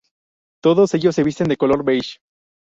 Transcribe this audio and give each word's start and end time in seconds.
Todos 0.63 0.95
ellos 0.95 1.17
visten 1.23 1.47
de 1.47 1.57
color 1.57 1.85
beige. 1.85 2.17